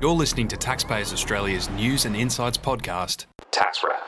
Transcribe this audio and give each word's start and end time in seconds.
You're 0.00 0.12
listening 0.14 0.46
to 0.48 0.56
Taxpayers 0.56 1.12
Australia's 1.12 1.70
news 1.70 2.04
and 2.04 2.14
insights 2.14 2.58
podcast, 2.58 3.26
Tax 3.50 3.82
Wrap. 3.82 4.02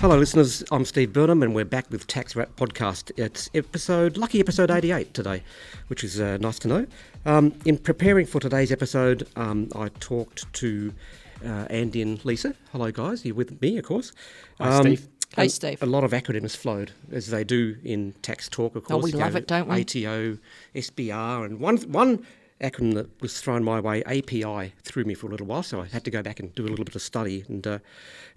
Hello, 0.00 0.16
listeners. 0.18 0.62
I'm 0.70 0.84
Steve 0.84 1.12
Burnham, 1.12 1.42
and 1.42 1.54
we're 1.54 1.64
back 1.64 1.90
with 1.90 2.06
Tax 2.06 2.36
Wrap 2.36 2.54
podcast. 2.56 3.10
It's 3.16 3.48
episode, 3.54 4.16
lucky 4.16 4.40
episode 4.40 4.70
88 4.70 5.14
today, 5.14 5.42
which 5.88 6.04
is 6.04 6.20
uh, 6.20 6.36
nice 6.40 6.58
to 6.60 6.68
know. 6.68 6.86
Um, 7.26 7.54
in 7.64 7.78
preparing 7.78 8.26
for 8.26 8.40
today's 8.40 8.70
episode, 8.72 9.26
um, 9.36 9.68
I 9.74 9.88
talked 10.00 10.52
to 10.54 10.92
uh, 11.44 11.66
Andy 11.70 12.02
and 12.02 12.22
Lisa. 12.24 12.54
Hello, 12.72 12.90
guys. 12.92 13.24
You're 13.24 13.34
with 13.34 13.60
me, 13.62 13.78
of 13.78 13.84
course. 13.84 14.12
Hi, 14.60 14.68
um, 14.76 14.82
Steve. 14.82 15.08
Hey, 15.36 15.46
a, 15.46 15.48
Steve. 15.48 15.82
A 15.82 15.86
lot 15.86 16.04
of 16.04 16.10
acronyms 16.10 16.56
flowed, 16.56 16.90
as 17.12 17.28
they 17.28 17.44
do 17.44 17.76
in 17.84 18.12
tax 18.22 18.48
talk, 18.48 18.74
of 18.76 18.84
Oh, 18.84 18.88
course. 19.00 19.04
we 19.04 19.12
You 19.12 19.18
love 19.18 19.32
know, 19.32 19.38
it, 19.38 19.46
don't 19.46 19.68
we? 19.68 19.80
ATO, 19.80 20.38
SBR, 20.74 21.44
and 21.46 21.60
one 21.60 21.76
one 21.78 22.26
acronym 22.60 22.94
that 22.94 23.20
was 23.20 23.40
thrown 23.40 23.64
my 23.64 23.80
way, 23.80 24.02
API, 24.04 24.72
threw 24.82 25.04
me 25.04 25.14
for 25.14 25.26
a 25.26 25.30
little 25.30 25.46
while, 25.46 25.62
so 25.62 25.80
I 25.80 25.86
had 25.86 26.04
to 26.04 26.10
go 26.10 26.22
back 26.22 26.40
and 26.40 26.54
do 26.54 26.66
a 26.66 26.68
little 26.68 26.84
bit 26.84 26.94
of 26.94 27.02
study 27.02 27.44
and 27.48 27.66
uh, 27.66 27.78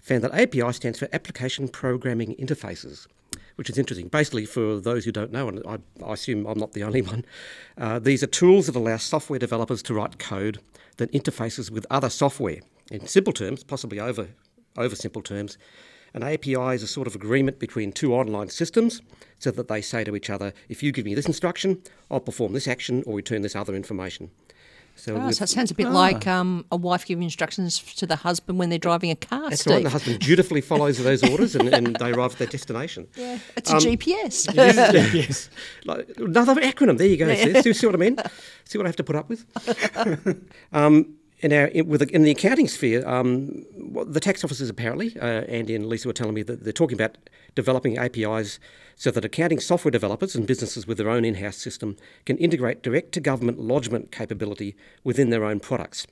found 0.00 0.22
that 0.24 0.34
API 0.34 0.72
stands 0.72 0.98
for 0.98 1.08
Application 1.12 1.68
Programming 1.68 2.34
Interfaces, 2.36 3.06
which 3.56 3.70
is 3.70 3.78
interesting. 3.78 4.08
Basically, 4.08 4.46
for 4.46 4.80
those 4.80 5.04
who 5.04 5.12
don't 5.12 5.32
know, 5.32 5.48
and 5.48 5.62
I, 5.66 5.78
I 6.04 6.14
assume 6.14 6.46
I'm 6.46 6.58
not 6.58 6.72
the 6.72 6.82
only 6.82 7.02
one, 7.02 7.24
uh, 7.78 7.98
these 7.98 8.22
are 8.22 8.28
tools 8.28 8.66
that 8.66 8.76
allow 8.76 8.96
software 8.96 9.38
developers 9.38 9.82
to 9.82 9.94
write 9.94 10.18
code 10.18 10.58
that 10.96 11.12
interfaces 11.12 11.70
with 11.70 11.86
other 11.90 12.10
software. 12.10 12.60
In 12.90 13.06
simple 13.06 13.32
terms, 13.32 13.64
possibly 13.64 14.00
over 14.00 14.28
over 14.76 14.96
simple 14.96 15.22
terms, 15.22 15.56
an 16.14 16.22
API 16.22 16.74
is 16.74 16.82
a 16.82 16.86
sort 16.86 17.06
of 17.06 17.14
agreement 17.14 17.58
between 17.58 17.92
two 17.92 18.14
online 18.14 18.48
systems 18.48 19.02
so 19.38 19.50
that 19.50 19.68
they 19.68 19.82
say 19.82 20.04
to 20.04 20.14
each 20.16 20.30
other, 20.30 20.52
if 20.68 20.82
you 20.82 20.92
give 20.92 21.04
me 21.04 21.14
this 21.14 21.26
instruction, 21.26 21.82
I'll 22.10 22.20
perform 22.20 22.52
this 22.52 22.68
action 22.68 23.02
or 23.06 23.16
return 23.16 23.42
this 23.42 23.56
other 23.56 23.74
information. 23.74 24.30
So, 24.96 25.16
Oh, 25.16 25.30
so 25.32 25.42
it 25.42 25.48
sounds 25.48 25.72
a 25.72 25.74
bit 25.74 25.88
like 25.88 26.24
um, 26.28 26.64
a 26.70 26.76
wife 26.76 27.04
giving 27.04 27.24
instructions 27.24 27.80
to 27.96 28.06
the 28.06 28.14
husband 28.14 28.60
when 28.60 28.70
they're 28.70 28.78
driving 28.78 29.10
a 29.10 29.16
car, 29.16 29.50
that's 29.50 29.62
Steve. 29.62 29.74
right, 29.74 29.82
the 29.82 29.90
husband 29.90 30.20
dutifully 30.20 30.60
follows 30.60 31.02
those 31.02 31.20
orders 31.28 31.56
and, 31.56 31.68
and 31.74 31.96
they 31.96 32.12
arrive 32.12 32.30
at 32.34 32.38
their 32.38 32.46
destination. 32.46 33.08
yeah, 33.16 33.40
it's 33.56 33.72
a 33.72 33.74
Um, 33.74 33.80
GPS. 33.82 34.54
yes. 35.14 35.50
Like, 35.84 36.08
another 36.16 36.54
acronym. 36.60 36.96
There 36.96 37.08
you 37.08 37.16
go. 37.16 37.34
See, 37.34 37.60
see, 37.62 37.72
see 37.72 37.86
what 37.86 37.96
I 37.96 37.98
mean? 37.98 38.18
See 38.66 38.78
what 38.78 38.86
I 38.86 38.88
have 38.88 38.96
to 38.96 39.02
put 39.04 39.16
up 39.16 39.28
with? 39.28 39.44
um, 40.72 41.16
in, 41.40 41.52
our, 41.52 41.66
in, 41.66 41.88
with 41.88 42.00
the, 42.00 42.14
in 42.14 42.22
the 42.22 42.30
accounting 42.30 42.68
sphere, 42.68 43.06
um, 43.06 43.64
the 44.06 44.20
tax 44.20 44.44
officers 44.44 44.68
apparently, 44.68 45.16
uh, 45.20 45.42
Andy 45.42 45.74
and 45.74 45.86
Lisa 45.86 46.08
were 46.08 46.14
telling 46.14 46.34
me 46.34 46.42
that 46.42 46.64
they're 46.64 46.72
talking 46.72 46.96
about 46.96 47.18
developing 47.54 47.98
APIs 47.98 48.58
so 48.96 49.10
that 49.10 49.24
accounting 49.24 49.60
software 49.60 49.90
developers 49.90 50.34
and 50.34 50.46
businesses 50.46 50.86
with 50.86 50.98
their 50.98 51.10
own 51.10 51.24
in-house 51.24 51.56
system 51.56 51.96
can 52.24 52.36
integrate 52.38 52.82
direct-to-government 52.82 53.58
lodgement 53.58 54.12
capability 54.12 54.76
within 55.02 55.30
their 55.30 55.44
own 55.44 55.60
products. 55.60 56.06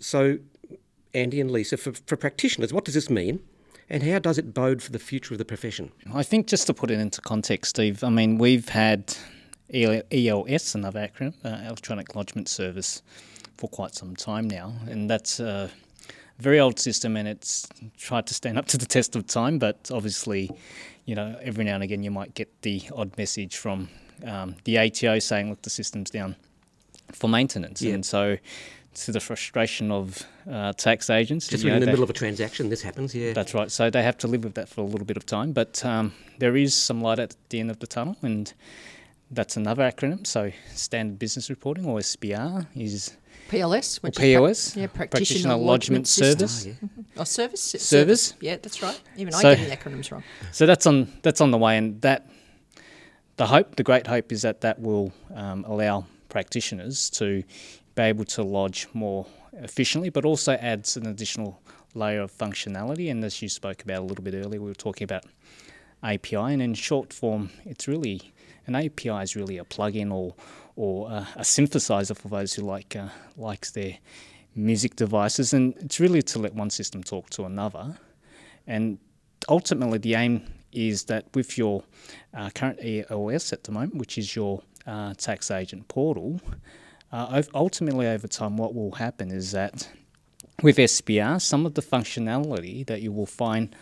So, 0.00 0.38
Andy 1.14 1.40
and 1.40 1.50
Lisa, 1.50 1.76
for, 1.76 1.92
for 1.92 2.16
practitioners, 2.16 2.72
what 2.72 2.84
does 2.84 2.94
this 2.94 3.08
mean? 3.08 3.40
And 3.88 4.02
how 4.02 4.18
does 4.18 4.36
it 4.36 4.52
bode 4.52 4.82
for 4.82 4.90
the 4.90 4.98
future 4.98 5.34
of 5.34 5.38
the 5.38 5.44
profession? 5.44 5.92
I 6.12 6.24
think 6.24 6.48
just 6.48 6.66
to 6.66 6.74
put 6.74 6.90
it 6.90 6.98
into 6.98 7.20
context, 7.20 7.70
Steve, 7.70 8.02
I 8.02 8.10
mean, 8.10 8.36
we've 8.36 8.68
had 8.68 9.16
EL- 9.72 10.02
ELS, 10.10 10.74
another 10.74 11.08
acronym, 11.08 11.34
uh, 11.44 11.66
Electronic 11.66 12.14
Lodgement 12.14 12.48
Service, 12.48 13.02
for 13.56 13.68
quite 13.68 13.94
some 13.94 14.16
time 14.16 14.48
now. 14.48 14.72
And 14.88 15.08
that's 15.08 15.40
a 15.40 15.70
very 16.38 16.60
old 16.60 16.78
system 16.78 17.16
and 17.16 17.26
it's 17.26 17.68
tried 17.96 18.26
to 18.26 18.34
stand 18.34 18.58
up 18.58 18.66
to 18.66 18.78
the 18.78 18.86
test 18.86 19.16
of 19.16 19.26
time, 19.26 19.58
but 19.58 19.90
obviously, 19.92 20.50
you 21.04 21.14
know, 21.14 21.36
every 21.42 21.64
now 21.64 21.74
and 21.74 21.82
again 21.82 22.02
you 22.02 22.10
might 22.10 22.34
get 22.34 22.62
the 22.62 22.82
odd 22.94 23.16
message 23.16 23.56
from 23.56 23.88
um, 24.24 24.56
the 24.64 24.78
ATO 24.78 25.18
saying, 25.18 25.50
look, 25.50 25.62
the 25.62 25.70
system's 25.70 26.10
down 26.10 26.36
for 27.12 27.28
maintenance. 27.28 27.82
Yeah. 27.82 27.94
And 27.94 28.04
so, 28.04 28.38
to 28.94 29.12
the 29.12 29.20
frustration 29.20 29.90
of 29.90 30.22
uh, 30.50 30.72
tax 30.72 31.10
agents, 31.10 31.48
Just 31.48 31.62
you 31.62 31.70
when 31.70 31.76
in 31.76 31.80
the 31.80 31.86
middle 31.86 32.02
of 32.02 32.08
a 32.08 32.14
transaction, 32.14 32.70
this 32.70 32.80
happens, 32.80 33.14
yeah. 33.14 33.34
that's 33.34 33.52
right. 33.52 33.70
So 33.70 33.90
they 33.90 34.02
have 34.02 34.16
to 34.18 34.26
live 34.26 34.42
with 34.42 34.54
that 34.54 34.70
for 34.70 34.80
a 34.80 34.84
little 34.84 35.04
bit 35.04 35.18
of 35.18 35.26
time, 35.26 35.52
but 35.52 35.84
um, 35.84 36.14
there 36.38 36.56
is 36.56 36.74
some 36.74 37.02
light 37.02 37.18
at 37.18 37.36
the 37.50 37.60
end 37.60 37.70
of 37.70 37.78
the 37.80 37.86
tunnel, 37.86 38.16
and 38.22 38.52
that's 39.30 39.56
another 39.56 39.82
acronym. 39.82 40.26
So 40.26 40.50
Standard 40.72 41.18
Business 41.18 41.50
Reporting, 41.50 41.84
or 41.84 41.98
SBR, 41.98 42.68
is 42.74 43.16
PLS, 43.50 44.02
which 44.02 44.16
pra- 44.16 44.26
yeah, 44.26 44.38
Practitioner 44.38 44.88
practitioner 44.88 45.56
Lodgement 45.56 45.66
lodgement 45.66 46.08
system. 46.08 46.48
Service. 46.48 46.78
or 47.16 47.26
service 47.26 47.60
si- 47.62 47.78
Service? 47.78 48.34
Yeah, 48.40 48.56
that's 48.60 48.82
right. 48.82 49.00
Even 49.16 49.32
So- 49.32 49.50
I 49.50 49.54
get 49.54 49.68
the 49.70 49.76
acronyms 49.90 50.10
wrong. 50.10 50.22
So 50.52 50.66
that's 50.66 50.86
on 50.86 51.12
that's 51.22 51.40
on 51.40 51.50
the 51.50 51.58
way, 51.58 51.76
and 51.78 52.00
that 52.02 52.28
the 53.36 53.46
hope, 53.46 53.76
the 53.76 53.82
great 53.82 54.06
hope, 54.06 54.32
is 54.32 54.42
that 54.42 54.60
that 54.62 54.80
will 54.80 55.12
um, 55.34 55.64
allow 55.66 56.06
practitioners 56.28 57.10
to 57.10 57.42
be 57.94 58.02
able 58.02 58.24
to 58.24 58.42
lodge 58.42 58.88
more 58.94 59.26
efficiently, 59.52 60.10
but 60.10 60.24
also 60.24 60.52
adds 60.54 60.96
an 60.96 61.06
additional 61.06 61.60
layer 61.94 62.20
of 62.20 62.30
functionality. 62.36 63.10
And 63.10 63.24
as 63.24 63.40
you 63.40 63.48
spoke 63.48 63.82
about 63.82 63.98
a 63.98 64.04
little 64.04 64.24
bit 64.24 64.34
earlier, 64.34 64.60
we 64.60 64.68
were 64.68 64.74
talking 64.74 65.04
about 65.04 65.24
API, 66.02 66.36
and 66.52 66.60
in 66.62 66.74
short 66.74 67.12
form, 67.12 67.50
it's 67.64 67.86
really 67.88 68.32
an 68.66 68.74
API 68.74 69.22
is 69.22 69.36
really 69.36 69.58
a 69.58 69.64
plugin 69.64 70.12
or 70.12 70.34
or 70.76 71.10
a, 71.10 71.26
a 71.36 71.42
synthesizer 71.42 72.16
for 72.16 72.28
those 72.28 72.54
who 72.54 72.62
like 72.62 72.94
uh, 72.94 73.08
likes 73.36 73.70
their 73.70 73.98
music 74.54 74.96
devices, 74.96 75.52
and 75.52 75.74
it's 75.78 75.98
really 75.98 76.22
to 76.22 76.38
let 76.38 76.54
one 76.54 76.70
system 76.70 77.02
talk 77.02 77.30
to 77.30 77.44
another. 77.44 77.98
And 78.66 78.98
ultimately, 79.48 79.98
the 79.98 80.14
aim 80.14 80.46
is 80.72 81.04
that 81.04 81.26
with 81.34 81.56
your 81.56 81.82
uh, 82.34 82.50
current 82.54 82.78
EOS 82.84 83.52
at 83.52 83.64
the 83.64 83.72
moment, 83.72 83.96
which 83.96 84.18
is 84.18 84.36
your 84.36 84.62
uh, 84.86 85.14
tax 85.14 85.50
agent 85.50 85.88
portal, 85.88 86.40
uh, 87.12 87.42
ultimately 87.54 88.06
over 88.06 88.28
time, 88.28 88.56
what 88.56 88.74
will 88.74 88.92
happen 88.92 89.30
is 89.30 89.52
that 89.52 89.88
with 90.62 90.76
SBR, 90.76 91.40
some 91.40 91.66
of 91.66 91.74
the 91.74 91.82
functionality 91.82 92.86
that 92.86 93.02
you 93.02 93.12
will 93.12 93.26
find 93.26 93.74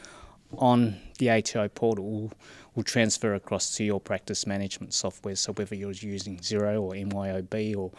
on 0.59 0.97
the 1.19 1.31
ATO 1.31 1.69
portal 1.69 2.33
will, 2.75 2.83
transfer 2.83 3.35
across 3.35 3.75
to 3.77 3.85
your 3.85 4.01
practice 4.01 4.47
management 4.47 4.93
software. 4.93 5.37
So 5.37 5.53
whether 5.53 5.75
you're 5.75 5.93
using 5.93 6.39
Xero 6.39 6.81
or 6.83 6.93
MYOB 6.93 7.77
or 7.77 7.91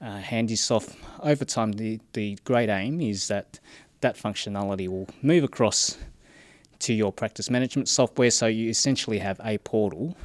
uh, 0.00 0.20
HandySoft, 0.20 0.94
over 1.20 1.44
time 1.44 1.72
the, 1.72 2.00
the 2.12 2.38
great 2.44 2.68
aim 2.68 3.00
is 3.00 3.28
that 3.28 3.58
that 4.00 4.16
functionality 4.16 4.88
will 4.88 5.08
move 5.22 5.44
across 5.44 5.98
to 6.80 6.94
your 6.94 7.12
practice 7.12 7.50
management 7.50 7.88
software. 7.88 8.30
So 8.30 8.46
you 8.46 8.70
essentially 8.70 9.18
have 9.18 9.40
a 9.44 9.58
portal 9.58 10.16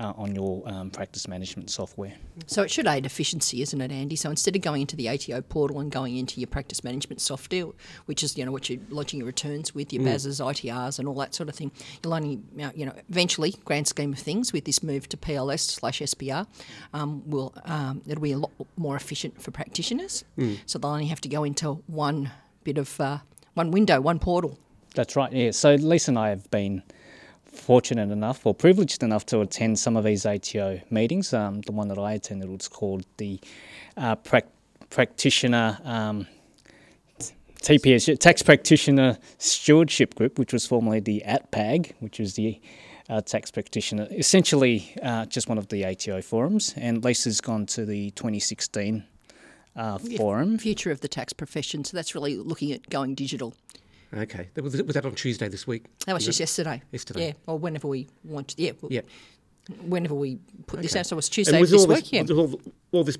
uh, 0.00 0.12
on 0.16 0.34
your 0.34 0.62
um, 0.66 0.90
practice 0.90 1.26
management 1.26 1.70
software. 1.70 2.14
So 2.46 2.62
it 2.62 2.70
should 2.70 2.86
aid 2.86 3.04
efficiency, 3.06 3.62
isn't 3.62 3.80
it, 3.80 3.90
Andy? 3.90 4.16
So 4.16 4.30
instead 4.30 4.54
of 4.54 4.62
going 4.62 4.82
into 4.82 4.96
the 4.96 5.08
ATO 5.08 5.40
portal 5.42 5.80
and 5.80 5.90
going 5.90 6.16
into 6.16 6.40
your 6.40 6.46
practice 6.46 6.84
management 6.84 7.20
software, 7.20 7.66
which 8.06 8.22
is 8.22 8.36
you 8.38 8.44
know 8.44 8.52
what 8.52 8.68
you're 8.70 8.80
lodging 8.90 9.18
your 9.20 9.26
returns 9.26 9.74
with, 9.74 9.92
your 9.92 10.04
BASs, 10.04 10.40
ITRs, 10.40 10.98
and 10.98 11.08
all 11.08 11.14
that 11.16 11.34
sort 11.34 11.48
of 11.48 11.54
thing, 11.54 11.72
you'll 12.02 12.14
only 12.14 12.40
you 12.74 12.86
know 12.86 12.92
eventually, 13.08 13.54
grand 13.64 13.88
scheme 13.88 14.12
of 14.12 14.18
things, 14.18 14.52
with 14.52 14.64
this 14.64 14.82
move 14.82 15.08
to 15.08 15.16
PLS 15.16 15.60
slash 15.60 16.00
SBR, 16.00 16.46
um, 16.94 17.28
will 17.28 17.52
um, 17.64 18.02
it'll 18.06 18.22
be 18.22 18.32
a 18.32 18.38
lot 18.38 18.52
more 18.76 18.96
efficient 18.96 19.40
for 19.40 19.50
practitioners. 19.50 20.24
So 20.66 20.78
they'll 20.78 20.90
only 20.90 21.06
have 21.06 21.20
to 21.22 21.28
go 21.28 21.44
into 21.44 21.82
one 21.86 22.30
bit 22.64 22.78
of 22.78 23.00
uh, 23.00 23.18
one 23.54 23.70
window, 23.70 24.00
one 24.00 24.18
portal. 24.18 24.58
That's 24.94 25.16
right. 25.16 25.32
Yeah. 25.32 25.50
So 25.50 25.74
Lisa 25.74 26.10
and 26.10 26.18
I 26.18 26.30
have 26.30 26.50
been 26.50 26.82
fortunate 27.52 28.10
enough 28.10 28.46
or 28.46 28.54
privileged 28.54 29.02
enough 29.02 29.26
to 29.26 29.40
attend 29.40 29.78
some 29.78 29.96
of 29.96 30.04
these 30.04 30.24
ATO 30.26 30.80
meetings. 30.90 31.32
Um, 31.32 31.60
the 31.62 31.72
one 31.72 31.88
that 31.88 31.98
I 31.98 32.12
attended 32.12 32.48
was 32.48 32.68
called 32.68 33.04
the 33.16 33.40
uh, 33.96 34.16
prac- 34.16 34.46
Practitioner 34.90 35.78
um, 35.84 36.26
TPS 37.60 38.18
Tax 38.18 38.42
Practitioner 38.42 39.18
Stewardship 39.38 40.14
Group, 40.14 40.38
which 40.38 40.52
was 40.52 40.66
formerly 40.66 41.00
the 41.00 41.22
ATPAG, 41.26 41.92
which 42.00 42.18
was 42.18 42.34
the 42.34 42.60
uh, 43.08 43.20
tax 43.20 43.50
practitioner, 43.50 44.06
essentially 44.10 44.94
uh, 45.02 45.26
just 45.26 45.48
one 45.48 45.58
of 45.58 45.68
the 45.68 45.84
ATO 45.84 46.22
forums. 46.22 46.74
And 46.76 47.02
Lisa's 47.02 47.40
gone 47.40 47.66
to 47.66 47.84
the 47.84 48.10
2016 48.12 49.04
uh, 49.76 49.98
forum. 49.98 50.58
Future 50.58 50.90
of 50.90 51.00
the 51.00 51.08
tax 51.08 51.32
profession. 51.32 51.84
So 51.84 51.96
that's 51.96 52.14
really 52.14 52.36
looking 52.36 52.72
at 52.72 52.88
going 52.90 53.14
digital. 53.14 53.54
Okay. 54.16 54.48
Was, 54.56 54.80
was 54.82 54.94
that 54.94 55.04
on 55.04 55.14
Tuesday 55.14 55.48
this 55.48 55.66
week? 55.66 55.84
That 56.06 56.14
was 56.14 56.24
just 56.24 56.40
yesterday. 56.40 56.82
Yesterday. 56.92 57.26
Yeah, 57.28 57.32
or 57.46 57.58
whenever 57.58 57.88
we 57.88 58.08
want. 58.24 58.48
To, 58.48 58.62
yeah, 58.62 58.72
Yeah. 58.88 59.00
whenever 59.82 60.14
we 60.14 60.38
put 60.66 60.80
this 60.82 60.92
Okay. 60.92 61.00
out. 61.00 61.06
So 61.06 61.14
it 61.14 61.16
was 61.18 61.28
Tuesday 61.28 61.60
was 61.60 61.70
this 61.70 61.86
week. 61.86 62.10
this, 62.10 62.12
yeah. 62.12 62.34
all, 62.34 62.60
all 62.92 63.04
this 63.04 63.18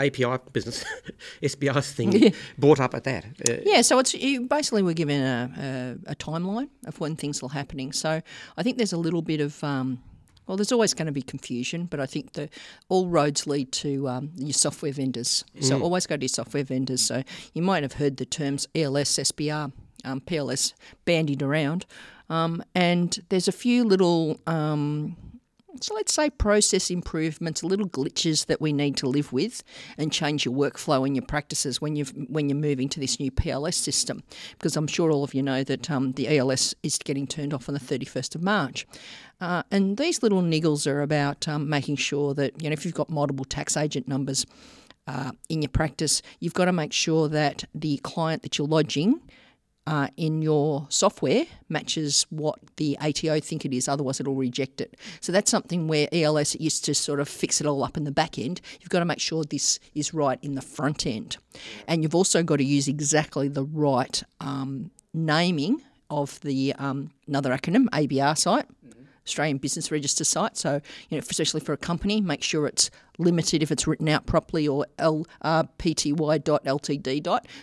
API 0.00 0.36
business, 0.52 0.84
SBR 1.42 1.84
thing, 1.84 2.32
brought 2.56 2.78
up 2.78 2.94
at 2.94 3.02
that? 3.04 3.24
Uh, 3.48 3.54
Yeah, 3.64 3.82
so 3.82 3.98
it's 3.98 4.14
you 4.14 4.42
basically 4.42 4.82
we're 4.82 4.94
given 4.94 5.20
a, 5.20 5.96
a, 6.06 6.12
a 6.12 6.14
timeline 6.14 6.68
of 6.86 7.00
when 7.00 7.16
things 7.16 7.42
are 7.42 7.48
happening. 7.48 7.92
So 7.92 8.22
I 8.56 8.62
think 8.62 8.76
there's 8.76 8.92
a 8.92 8.96
little 8.98 9.22
bit 9.22 9.40
of 9.40 9.62
um, 9.64 10.00
well, 10.46 10.56
there's 10.56 10.70
always 10.72 10.94
going 10.94 11.06
to 11.06 11.12
be 11.12 11.20
confusion, 11.20 11.86
but 11.86 11.98
I 12.00 12.06
think 12.06 12.32
that 12.34 12.50
all 12.88 13.08
roads 13.08 13.46
lead 13.46 13.70
to 13.72 14.08
um, 14.08 14.30
your 14.36 14.52
software 14.54 14.92
vendors. 14.92 15.44
So 15.60 15.82
always 15.82 16.06
go 16.06 16.16
to 16.16 16.22
your 16.22 16.28
software 16.28 16.64
vendors. 16.64 17.02
So 17.02 17.22
you 17.52 17.60
might 17.60 17.82
have 17.82 17.94
heard 17.94 18.16
the 18.16 18.24
terms 18.24 18.66
ELS, 18.74 19.10
SBR, 19.18 19.72
um, 20.04 20.20
PLS 20.20 20.72
bandied 21.04 21.42
around, 21.42 21.86
um, 22.30 22.62
and 22.74 23.18
there's 23.28 23.48
a 23.48 23.52
few 23.52 23.84
little 23.84 24.40
um, 24.46 25.16
so 25.80 25.94
let's 25.94 26.12
say 26.12 26.30
process 26.30 26.90
improvements, 26.90 27.62
little 27.62 27.88
glitches 27.88 28.46
that 28.46 28.60
we 28.60 28.72
need 28.72 28.96
to 28.98 29.06
live 29.06 29.32
with, 29.32 29.62
and 29.96 30.12
change 30.12 30.44
your 30.44 30.54
workflow 30.54 31.06
and 31.06 31.14
your 31.14 31.24
practices 31.24 31.80
when 31.80 31.96
you 31.96 32.04
when 32.28 32.48
you're 32.48 32.58
moving 32.58 32.88
to 32.90 33.00
this 33.00 33.20
new 33.20 33.30
PLS 33.30 33.74
system. 33.74 34.22
Because 34.52 34.76
I'm 34.76 34.86
sure 34.86 35.10
all 35.10 35.24
of 35.24 35.34
you 35.34 35.42
know 35.42 35.64
that 35.64 35.90
um, 35.90 36.12
the 36.12 36.36
ELS 36.36 36.74
is 36.82 36.98
getting 36.98 37.26
turned 37.26 37.54
off 37.54 37.68
on 37.68 37.74
the 37.74 37.80
31st 37.80 38.34
of 38.34 38.42
March. 38.42 38.86
Uh, 39.40 39.62
and 39.70 39.96
these 39.96 40.22
little 40.22 40.42
niggles 40.42 40.86
are 40.86 41.02
about 41.02 41.46
um, 41.46 41.68
making 41.68 41.96
sure 41.96 42.34
that 42.34 42.60
you 42.62 42.68
know 42.68 42.74
if 42.74 42.84
you've 42.84 42.94
got 42.94 43.10
multiple 43.10 43.44
tax 43.44 43.76
agent 43.76 44.08
numbers 44.08 44.46
uh, 45.06 45.32
in 45.48 45.62
your 45.62 45.70
practice, 45.70 46.22
you've 46.40 46.54
got 46.54 46.66
to 46.66 46.72
make 46.72 46.92
sure 46.92 47.28
that 47.28 47.64
the 47.74 47.98
client 47.98 48.42
that 48.42 48.58
you're 48.58 48.68
lodging 48.68 49.20
uh, 49.88 50.08
in 50.18 50.42
your 50.42 50.86
software 50.90 51.46
matches 51.70 52.26
what 52.28 52.58
the 52.76 52.98
ATO 53.00 53.40
think 53.40 53.64
it 53.64 53.72
is, 53.72 53.88
otherwise 53.88 54.20
it'll 54.20 54.34
reject 54.34 54.82
it. 54.82 54.98
So 55.20 55.32
that's 55.32 55.50
something 55.50 55.88
where 55.88 56.06
ELS 56.12 56.56
used 56.60 56.84
to 56.84 56.94
sort 56.94 57.20
of 57.20 57.28
fix 57.28 57.62
it 57.62 57.66
all 57.66 57.82
up 57.82 57.96
in 57.96 58.04
the 58.04 58.12
back 58.12 58.38
end. 58.38 58.60
You've 58.80 58.90
got 58.90 58.98
to 58.98 59.06
make 59.06 59.18
sure 59.18 59.44
this 59.44 59.80
is 59.94 60.12
right 60.12 60.38
in 60.42 60.56
the 60.56 60.60
front 60.60 61.06
end. 61.06 61.38
And 61.86 62.02
you've 62.02 62.14
also 62.14 62.42
got 62.42 62.56
to 62.56 62.64
use 62.64 62.86
exactly 62.86 63.48
the 63.48 63.64
right 63.64 64.22
um, 64.42 64.90
naming 65.14 65.80
of 66.10 66.38
the 66.40 66.74
um, 66.74 67.10
another 67.26 67.50
acronym, 67.50 67.86
ABR 67.86 68.36
site. 68.36 68.66
Australian 69.28 69.58
Business 69.58 69.90
Register 69.90 70.24
site. 70.24 70.56
So, 70.56 70.80
you 71.08 71.16
know, 71.16 71.24
especially 71.28 71.60
for 71.60 71.72
a 71.72 71.76
company, 71.76 72.20
make 72.20 72.42
sure 72.42 72.66
it's 72.66 72.90
limited 73.18 73.62
if 73.62 73.70
it's 73.70 73.86
written 73.86 74.08
out 74.08 74.26
properly 74.26 74.66
or 74.66 74.86
lpty.ltd. 74.98 76.18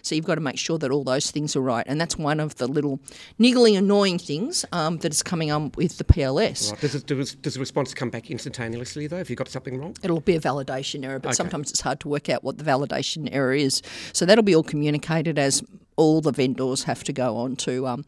So 0.01 0.15
you've 0.15 0.25
got 0.25 0.35
to 0.35 0.41
make 0.41 0.57
sure 0.59 0.77
that 0.77 0.91
all 0.91 1.03
those 1.03 1.31
things 1.31 1.55
are 1.55 1.61
right. 1.61 1.85
And 1.87 1.99
that's 1.99 2.17
one 2.17 2.39
of 2.39 2.55
the 2.55 2.67
little 2.67 2.99
niggly, 3.39 3.77
annoying 3.77 4.19
things 4.19 4.65
um, 4.71 4.97
that 4.99 5.11
is 5.13 5.23
coming 5.23 5.51
on 5.51 5.71
with 5.75 5.97
the 5.97 6.03
PLS. 6.03 6.71
Right. 6.71 6.81
Does, 6.81 6.95
it, 6.95 7.05
does, 7.07 7.35
does 7.35 7.53
the 7.55 7.59
response 7.59 7.93
come 7.93 8.09
back 8.09 8.29
instantaneously, 8.29 9.07
though, 9.07 9.17
if 9.17 9.29
you've 9.29 9.37
got 9.37 9.47
something 9.49 9.77
wrong? 9.79 9.95
It'll 10.03 10.19
be 10.19 10.35
a 10.35 10.41
validation 10.41 11.05
error, 11.05 11.19
but 11.19 11.29
okay. 11.29 11.35
sometimes 11.35 11.71
it's 11.71 11.81
hard 11.81 11.99
to 12.01 12.09
work 12.09 12.29
out 12.29 12.43
what 12.43 12.57
the 12.57 12.63
validation 12.63 13.29
error 13.31 13.53
is. 13.53 13.81
So 14.13 14.25
that'll 14.25 14.43
be 14.43 14.55
all 14.55 14.63
communicated 14.63 15.39
as 15.39 15.63
all 15.95 16.21
the 16.21 16.31
vendors 16.31 16.83
have 16.83 17.03
to 17.05 17.13
go 17.13 17.37
on 17.37 17.55
to 17.55 17.87
um, 17.87 18.05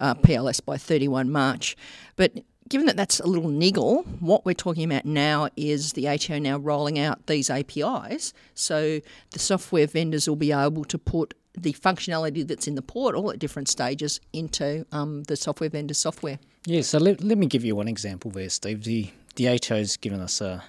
uh, 0.00 0.14
PLS 0.14 0.64
by 0.64 0.78
31 0.78 1.30
March. 1.30 1.76
But 2.16 2.32
given 2.68 2.86
that 2.86 2.96
that's 2.96 3.20
a 3.20 3.26
little 3.26 3.48
niggle, 3.48 4.02
what 4.20 4.44
we're 4.44 4.54
talking 4.54 4.84
about 4.84 5.04
now 5.04 5.48
is 5.56 5.92
the 5.92 6.08
ATO 6.08 6.38
now 6.38 6.58
rolling 6.58 6.98
out 6.98 7.26
these 7.26 7.50
APIs. 7.50 8.32
So 8.54 9.00
the 9.30 9.38
software 9.38 9.86
vendors 9.86 10.28
will 10.28 10.36
be 10.36 10.52
able 10.52 10.84
to 10.84 10.98
put 10.98 11.34
the 11.56 11.72
functionality 11.72 12.46
that's 12.46 12.68
in 12.68 12.74
the 12.74 12.82
portal 12.82 13.30
at 13.30 13.38
different 13.38 13.68
stages 13.68 14.20
into 14.32 14.84
um, 14.92 15.22
the 15.24 15.36
software 15.36 15.70
vendor 15.70 15.94
software. 15.94 16.38
Yeah, 16.66 16.82
so 16.82 16.98
let, 16.98 17.22
let 17.22 17.38
me 17.38 17.46
give 17.46 17.64
you 17.64 17.76
one 17.76 17.88
example 17.88 18.30
there, 18.30 18.50
Steve. 18.50 18.84
The, 18.84 19.10
the 19.36 19.48
ATO 19.48 19.76
has 19.76 19.96
given 19.96 20.20
us 20.20 20.40
a, 20.40 20.62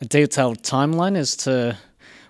a 0.00 0.04
detailed 0.04 0.62
timeline 0.62 1.16
as 1.16 1.36
to 1.36 1.78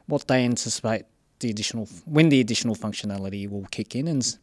what 0.06 0.28
they 0.28 0.44
anticipate 0.44 1.04
the 1.40 1.50
additional 1.50 1.86
when 2.04 2.30
the 2.30 2.40
additional 2.40 2.74
functionality 2.74 3.48
will 3.48 3.66
kick 3.70 3.94
in 3.94 4.08
and 4.08 4.38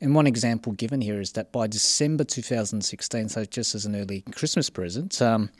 and 0.00 0.14
one 0.14 0.26
example 0.26 0.72
given 0.72 1.00
here 1.00 1.20
is 1.20 1.32
that 1.32 1.52
by 1.52 1.66
December 1.66 2.24
2016, 2.24 3.28
so 3.30 3.44
just 3.44 3.74
as 3.74 3.86
an 3.86 3.96
early 3.96 4.22
Christmas 4.32 4.68
present, 4.68 5.20
um, 5.22 5.50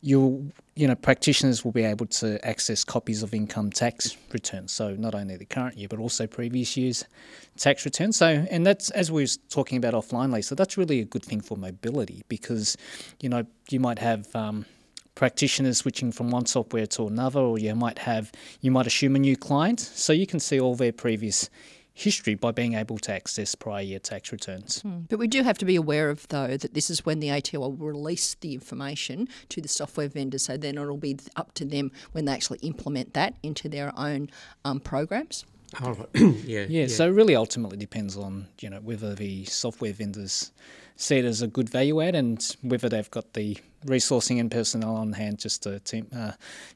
you 0.00 0.52
you 0.76 0.86
know 0.86 0.94
practitioners 0.94 1.64
will 1.64 1.72
be 1.72 1.82
able 1.82 2.06
to 2.06 2.44
access 2.46 2.84
copies 2.84 3.24
of 3.24 3.34
income 3.34 3.70
tax 3.70 4.16
returns. 4.32 4.72
So 4.72 4.94
not 4.94 5.14
only 5.14 5.36
the 5.36 5.44
current 5.44 5.76
year 5.76 5.88
but 5.88 5.98
also 5.98 6.26
previous 6.26 6.76
years' 6.76 7.04
tax 7.56 7.84
returns. 7.84 8.16
So 8.16 8.46
and 8.48 8.64
that's 8.64 8.90
as 8.90 9.10
we 9.10 9.24
were 9.24 9.28
talking 9.50 9.76
about 9.76 9.94
offline, 9.94 10.32
Lisa. 10.32 10.54
That's 10.54 10.76
really 10.76 11.00
a 11.00 11.04
good 11.04 11.24
thing 11.24 11.40
for 11.40 11.56
mobility 11.56 12.22
because 12.28 12.76
you 13.20 13.28
know 13.28 13.44
you 13.70 13.80
might 13.80 13.98
have. 13.98 14.34
Um, 14.34 14.66
practitioners 15.14 15.78
switching 15.78 16.12
from 16.12 16.30
one 16.30 16.46
software 16.46 16.86
to 16.86 17.04
another, 17.08 17.40
or 17.40 17.58
you 17.58 17.74
might 17.74 17.98
have 17.98 18.30
you 18.60 18.70
might 18.70 18.86
assume 18.86 19.16
a 19.16 19.18
new 19.18 19.36
client, 19.36 19.80
so 19.80 20.12
you 20.12 20.28
can 20.28 20.38
see 20.38 20.60
all 20.60 20.76
their 20.76 20.92
previous 20.92 21.50
history 21.98 22.34
by 22.34 22.52
being 22.52 22.74
able 22.74 22.96
to 22.98 23.12
access 23.12 23.54
prior 23.54 23.82
year 23.82 23.98
tax 23.98 24.30
returns. 24.30 24.82
Mm. 24.84 25.08
But 25.08 25.18
we 25.18 25.26
do 25.26 25.42
have 25.42 25.58
to 25.58 25.64
be 25.64 25.74
aware 25.74 26.10
of, 26.10 26.28
though, 26.28 26.56
that 26.56 26.74
this 26.74 26.90
is 26.90 27.04
when 27.04 27.18
the 27.18 27.30
ATO 27.30 27.58
will 27.58 27.72
release 27.72 28.34
the 28.34 28.54
information 28.54 29.28
to 29.48 29.60
the 29.60 29.68
software 29.68 30.08
vendor, 30.08 30.38
so 30.38 30.56
then 30.56 30.78
it'll 30.78 30.96
be 30.96 31.18
up 31.36 31.52
to 31.54 31.64
them 31.64 31.90
when 32.12 32.24
they 32.24 32.32
actually 32.32 32.58
implement 32.58 33.14
that 33.14 33.34
into 33.42 33.68
their 33.68 33.92
own 33.98 34.30
um, 34.64 34.78
programs. 34.78 35.44
Oh, 35.82 36.06
yeah, 36.14 36.30
yeah, 36.44 36.66
yeah. 36.68 36.86
So 36.86 37.08
it 37.08 37.12
really 37.12 37.34
ultimately 37.34 37.76
depends 37.76 38.16
on 38.16 38.46
you 38.60 38.70
know 38.70 38.80
whether 38.80 39.14
the 39.14 39.44
software 39.44 39.92
vendors 39.92 40.52
see 40.96 41.18
it 41.18 41.24
as 41.24 41.42
a 41.42 41.46
good 41.46 41.68
value 41.68 42.00
add 42.00 42.14
and 42.14 42.56
whether 42.62 42.88
they've 42.88 43.10
got 43.10 43.34
the 43.34 43.56
resourcing 43.86 44.40
and 44.40 44.50
personnel 44.50 44.96
on 44.96 45.12
hand 45.12 45.38
just 45.38 45.62
to 45.62 45.78
team, 45.80 46.08
uh, 46.14 46.32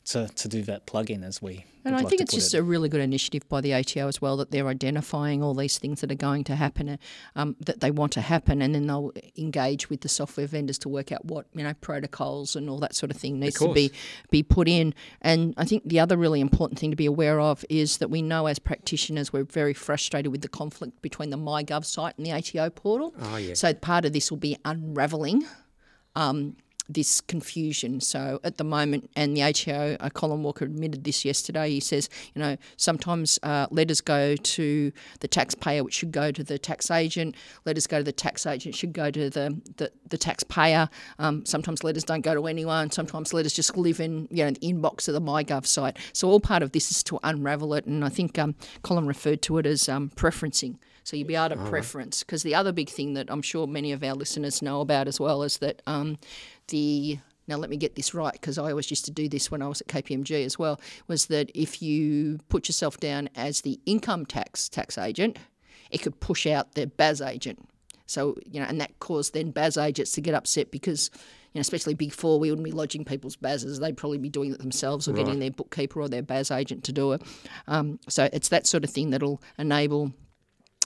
to 0.07 0.29
to 0.29 0.49
do 0.49 0.63
that 0.63 0.87
plug-in 0.87 1.25
as 1.25 1.43
we. 1.43 1.65
And 1.85 1.97
I 1.97 1.99
like 1.99 2.11
think 2.11 2.21
it's 2.21 2.33
just 2.33 2.55
it. 2.55 2.59
a 2.59 2.63
really 2.63 2.89
good 2.89 3.01
initiative 3.01 3.49
by 3.49 3.61
the 3.61 3.75
ATO 3.75 4.07
as 4.07 4.23
well 4.23 4.37
that 4.37 4.53
they're 4.53 4.69
identifying 4.69 5.43
all 5.43 5.53
these 5.53 5.79
things 5.79 6.01
that 6.01 6.13
are 6.13 6.17
going 6.17 6.45
to 6.45 6.55
happen, 6.55 6.97
um, 7.35 7.57
that 7.59 7.81
they 7.81 7.91
want 7.91 8.13
to 8.13 8.21
happen, 8.21 8.63
and 8.63 8.73
then 8.73 8.87
they'll 8.87 9.13
engage 9.37 9.91
with 9.91 10.03
the 10.03 10.09
software 10.09 10.47
vendors 10.47 10.79
to 10.79 10.89
work 10.89 11.11
out 11.11 11.25
what 11.25 11.47
you 11.55 11.65
know 11.65 11.75
protocols 11.81 12.55
and 12.55 12.71
all 12.71 12.79
that 12.79 12.95
sort 12.95 13.11
of 13.11 13.17
thing 13.17 13.41
needs 13.41 13.59
to 13.59 13.73
be 13.73 13.91
be 14.31 14.43
put 14.43 14.69
in. 14.69 14.95
And 15.21 15.55
I 15.57 15.65
think 15.65 15.83
the 15.85 15.99
other 15.99 16.17
really 16.17 16.41
important 16.41 16.79
thing 16.79 16.91
to 16.91 16.97
be 16.97 17.07
aware 17.07 17.41
of 17.41 17.65
is 17.69 17.99
that 17.99 18.11
we 18.11 18.23
know 18.23 18.47
as 18.47 18.59
practitioners 18.59 19.33
we're 19.33 19.45
very 19.45 19.75
frustrated 19.75 20.31
with 20.31 20.43
the 20.43 20.49
conflict 20.49 21.03
between 21.03 21.31
the 21.31 21.39
MyGov 21.39 21.85
site 21.85 22.17
and 22.17 22.25
the 22.25 22.33
ATO 22.33 22.71
portal. 22.71 23.15
Oh, 23.21 23.37
yeah. 23.37 23.55
So 23.55 23.75
part 23.75 24.05
of 24.05 24.13
this 24.13 24.31
will 24.31 24.39
be 24.39 24.57
unravelling. 24.65 25.45
Um, 26.15 26.57
this 26.89 27.21
confusion. 27.21 28.01
So 28.01 28.41
at 28.45 28.59
the 28.59 28.65
moment, 28.65 29.11
and 29.17 29.37
the 29.37 29.43
ATO, 29.43 29.97
uh, 30.01 30.11
Colin 30.11 30.43
Walker 30.43 30.65
admitted 30.65 31.05
this 31.05 31.25
yesterday. 31.25 31.71
He 31.71 31.81
says, 31.81 32.09
you 32.35 32.41
know, 32.43 32.57
sometimes 32.77 33.39
uh, 33.43 33.67
letters 33.71 34.01
go 34.01 34.37
to 34.37 34.93
the 35.21 35.29
taxpayer, 35.29 35.85
which 35.85 35.95
should 35.95 36.13
go 36.13 36.31
to 36.31 36.43
the 36.43 36.59
tax 36.59 36.91
agent. 36.91 37.37
Letters 37.65 37.87
go 37.87 37.99
to 37.99 38.05
the 38.05 38.13
tax 38.13 38.47
agent, 38.47 38.75
should 38.75 38.93
go 38.93 39.11
to 39.11 39.31
the 39.31 39.61
the, 39.77 39.93
the 40.09 40.19
taxpayer. 40.19 40.89
Um, 41.19 41.47
sometimes 41.47 41.85
letters 41.85 42.05
don't 42.05 42.23
go 42.23 42.35
to 42.35 42.47
anyone. 42.47 42.91
Sometimes 42.91 43.33
letters 43.33 43.53
just 43.53 43.77
live 43.77 44.01
in 44.01 44.29
you 44.31 44.45
know 44.45 44.51
the 44.51 44.61
inbox 44.61 45.09
of 45.09 45.15
the 45.15 45.21
MyGov 45.21 45.67
site. 45.67 45.99
So 46.13 46.29
all 46.29 46.41
part 46.41 46.63
of 46.63 46.73
this 46.73 46.91
is 46.91 47.03
to 47.05 47.19
unravel 47.23 47.75
it, 47.75 47.87
and 47.87 48.05
I 48.05 48.09
think 48.09 48.39
um, 48.39 48.55
Colin 48.83 49.07
referred 49.07 49.43
to 49.43 49.59
it 49.59 49.67
as 49.67 49.89
um, 49.89 50.11
preferencing. 50.17 50.77
So 51.05 51.17
you'll 51.17 51.27
be 51.27 51.35
able 51.35 51.57
to 51.57 51.65
preference 51.65 52.23
because 52.23 52.43
the 52.43 52.55
other 52.55 52.73
big 52.73 52.89
thing 52.89 53.15
that 53.15 53.29
I'm 53.29 53.43
sure 53.43 53.67
many 53.67 53.93
of 53.93 54.05
our 54.05 54.15
listeners 54.15 54.63
know 54.63 54.81
about 54.81 55.09
as 55.09 55.19
well 55.19 55.43
is 55.43 55.59
that 55.59 55.83
um, 55.87 56.19
the 56.73 57.19
now 57.47 57.57
let 57.57 57.71
me 57.71 57.77
get 57.77 57.95
this 57.95 58.15
right 58.15 58.33
because 58.33 58.59
I 58.59 58.71
always 58.71 58.91
used 58.91 59.05
to 59.05 59.11
do 59.11 59.29
this 59.29 59.51
when 59.51 59.63
I 59.63 59.69
was 59.69 59.81
at 59.81 59.89
KPMG 59.89 60.45
as 60.45 60.59
well 60.59 60.81
was 61.07 61.27
that 61.27 61.51
if 61.55 61.83
you 61.83 62.41
put 62.49 62.69
yourself 62.69 62.99
down 62.99 63.29
as 63.35 63.61
the 63.61 63.79
income 63.87 64.27
tax 64.27 64.69
tax 64.69 64.97
agent, 64.99 65.39
it 65.91 65.99
could 65.99 66.19
push 66.21 66.47
out 66.47 66.75
the 66.75 66.87
BAS 66.87 67.21
agent. 67.21 67.69
So 68.07 68.37
you 68.51 68.61
know, 68.61 68.67
and 68.67 68.81
that 68.81 68.99
caused 68.99 69.35
then 69.35 69.51
BAS 69.51 69.77
agents 69.77 70.13
to 70.13 70.21
get 70.21 70.35
upset 70.35 70.71
because 70.71 71.11
you 71.53 71.59
know, 71.59 71.61
especially 71.61 71.95
Big 71.95 72.13
Four, 72.13 72.41
we 72.41 72.51
wouldn't 72.51 72.65
be 72.65 72.73
lodging 72.73 73.05
people's 73.05 73.37
BASs. 73.37 73.79
They'd 73.79 73.97
probably 73.97 74.19
be 74.19 74.31
doing 74.31 74.53
it 74.53 74.59
themselves 74.59 75.07
or 75.07 75.13
right. 75.13 75.25
getting 75.25 75.41
their 75.41 75.51
bookkeeper 75.51 76.01
or 76.01 76.09
their 76.09 76.23
BAS 76.23 76.51
agent 76.51 76.85
to 76.85 76.93
do 76.93 77.13
it. 77.13 77.23
Um, 77.69 78.01
so 78.09 78.29
it's 78.33 78.49
that 78.49 78.67
sort 78.67 78.85
of 78.85 78.91
thing 78.91 79.11
that'll 79.11 79.43
enable 79.59 80.13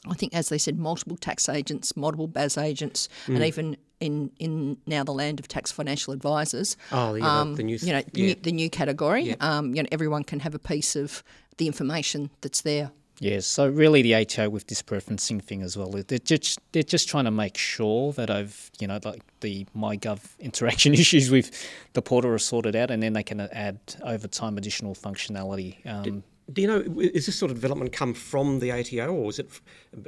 I 0.08 0.14
think, 0.14 0.34
as 0.34 0.48
they 0.48 0.58
said, 0.58 0.78
multiple 0.78 1.16
tax 1.16 1.48
agents, 1.48 1.96
multiple 1.96 2.28
BAS 2.28 2.56
agents, 2.58 3.08
mm. 3.26 3.36
and 3.36 3.44
even 3.44 3.76
in, 4.00 4.30
in 4.38 4.78
now 4.86 5.04
the 5.04 5.12
land 5.12 5.40
of 5.40 5.48
tax 5.48 5.72
financial 5.72 6.12
advisors. 6.12 6.76
Oh, 6.92 7.14
yeah, 7.14 7.40
um, 7.40 7.54
the 7.54 7.62
new, 7.62 7.76
you 7.76 7.92
know, 7.92 8.02
yeah. 8.12 8.26
new, 8.26 8.34
the 8.34 8.52
new 8.52 8.70
category. 8.70 9.22
Yeah. 9.22 9.34
Um, 9.40 9.74
you 9.74 9.82
know, 9.82 9.88
everyone 9.92 10.24
can 10.24 10.40
have 10.40 10.54
a 10.54 10.58
piece 10.58 10.96
of 10.96 11.22
the 11.56 11.66
information 11.66 12.30
that's 12.40 12.62
there. 12.62 12.90
Yes, 13.18 13.46
so 13.46 13.66
really 13.66 14.02
the 14.02 14.14
ATO 14.14 14.50
with 14.50 14.66
this 14.66 14.82
preferencing 14.82 15.42
thing 15.42 15.62
as 15.62 15.76
well, 15.76 15.90
they're 15.90 16.18
just 16.18 16.60
they're 16.72 16.82
just 16.82 17.08
trying 17.08 17.24
to 17.24 17.30
make 17.30 17.56
sure 17.56 18.12
that 18.12 18.30
I've 18.30 18.70
you 18.78 18.86
know 18.86 18.98
like 19.04 19.22
the 19.40 19.66
MyGov 19.74 20.38
interaction 20.38 20.92
issues 21.02 21.30
with 21.30 21.50
the 21.94 22.02
portal 22.02 22.32
are 22.32 22.38
sorted 22.38 22.76
out, 22.76 22.90
and 22.90 23.02
then 23.02 23.14
they 23.14 23.22
can 23.22 23.40
add 23.40 23.78
over 24.02 24.28
time 24.28 24.58
additional 24.58 24.94
functionality. 24.94 25.76
Um, 25.86 26.24
do 26.52 26.62
you 26.62 26.68
know, 26.68 26.84
is 27.00 27.26
this 27.26 27.36
sort 27.36 27.50
of 27.50 27.56
development 27.56 27.92
come 27.92 28.14
from 28.14 28.60
the 28.60 28.70
ATO 28.70 29.12
or 29.12 29.30
is 29.30 29.40
it 29.40 29.50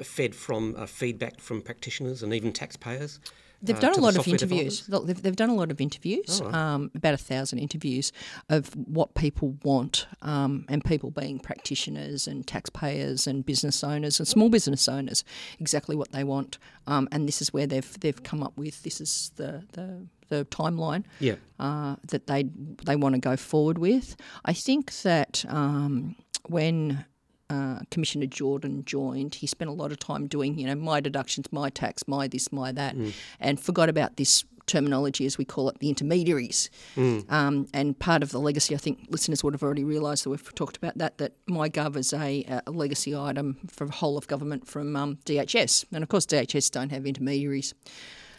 fed 0.04 0.35
from 0.35 0.76
uh, 0.76 0.87
feedback 0.87 1.40
from 1.40 1.61
practitioners 1.61 2.23
and 2.23 2.33
even 2.33 2.52
taxpayers? 2.52 3.18
They've 3.60 3.76
uh, 3.76 3.80
done 3.80 3.94
a 3.94 4.00
lot 4.00 4.16
of 4.16 4.28
interviews. 4.28 4.86
They've, 4.86 5.20
they've, 5.20 5.36
done 5.36 5.50
a 5.50 5.54
lot 5.54 5.70
of 5.70 5.80
interviews, 5.80 6.40
oh, 6.44 6.52
um, 6.52 6.90
about 6.94 7.14
a 7.14 7.18
thousand 7.18 7.58
interviews 7.58 8.12
of 8.48 8.68
what 8.74 9.14
people 9.14 9.56
want, 9.64 10.06
um, 10.22 10.64
and 10.68 10.84
people 10.84 11.10
being 11.10 11.40
practitioners 11.40 12.28
and 12.28 12.46
taxpayers 12.46 13.26
and 13.26 13.44
business 13.44 13.82
owners 13.82 14.20
and 14.20 14.28
small 14.28 14.48
business 14.48 14.88
owners, 14.88 15.24
exactly 15.58 15.96
what 15.96 16.12
they 16.12 16.22
want. 16.22 16.58
Um, 16.86 17.08
and 17.10 17.26
this 17.26 17.42
is 17.42 17.52
where 17.52 17.66
they've 17.66 18.00
they've 18.00 18.22
come 18.22 18.42
up 18.42 18.56
with 18.56 18.82
this 18.84 19.00
is 19.00 19.32
the 19.36 19.64
the 19.72 20.06
the 20.28 20.44
timeline 20.46 21.04
yeah. 21.20 21.36
uh, 21.58 21.96
that 22.06 22.26
they 22.26 22.44
they 22.84 22.96
want 22.96 23.14
to 23.14 23.20
go 23.20 23.36
forward 23.36 23.78
with. 23.78 24.16
I 24.44 24.52
think 24.52 24.92
that 25.02 25.44
um, 25.48 26.16
when 26.46 27.04
uh, 27.50 27.80
Commissioner 27.90 28.26
Jordan 28.26 28.84
joined, 28.84 29.36
he 29.36 29.46
spent 29.46 29.70
a 29.70 29.74
lot 29.74 29.92
of 29.92 29.98
time 29.98 30.26
doing, 30.26 30.58
you 30.58 30.66
know, 30.66 30.74
my 30.74 31.00
deductions, 31.00 31.46
my 31.52 31.70
tax, 31.70 32.06
my 32.06 32.28
this, 32.28 32.52
my 32.52 32.72
that, 32.72 32.96
mm. 32.96 33.12
and 33.40 33.60
forgot 33.60 33.88
about 33.88 34.16
this 34.16 34.44
terminology, 34.68 35.26
as 35.26 35.38
we 35.38 35.44
call 35.44 35.68
it, 35.68 35.78
the 35.80 35.88
intermediaries. 35.88 36.70
Mm. 36.94 37.30
Um, 37.32 37.66
and 37.72 37.98
part 37.98 38.22
of 38.22 38.30
the 38.30 38.38
legacy, 38.38 38.74
I 38.74 38.78
think 38.78 39.06
listeners 39.08 39.42
would 39.42 39.54
have 39.54 39.62
already 39.62 39.82
realised 39.82 40.24
that 40.24 40.30
we've 40.30 40.54
talked 40.54 40.76
about 40.76 40.98
that, 40.98 41.18
that 41.18 41.32
MyGov 41.46 41.96
is 41.96 42.12
a, 42.12 42.62
a 42.66 42.70
legacy 42.70 43.16
item 43.16 43.56
for 43.68 43.86
the 43.86 43.92
whole 43.92 44.16
of 44.16 44.28
government 44.28 44.68
from 44.68 44.94
um, 44.94 45.16
DHS. 45.24 45.86
And 45.92 46.02
of 46.02 46.08
course, 46.08 46.26
DHS 46.26 46.70
don't 46.70 46.90
have 46.90 47.06
intermediaries. 47.06 47.74